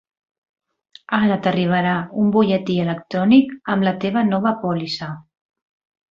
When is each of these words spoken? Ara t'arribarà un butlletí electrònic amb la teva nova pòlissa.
Ara 1.17 1.35
t'arribarà 1.47 1.91
un 2.23 2.31
butlletí 2.35 2.77
electrònic 2.87 3.53
amb 3.75 3.87
la 3.89 3.93
teva 4.05 4.23
nova 4.35 4.55
pòlissa. 4.65 5.11